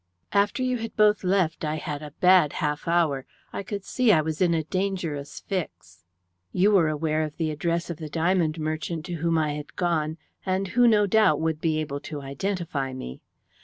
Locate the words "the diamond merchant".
7.97-9.05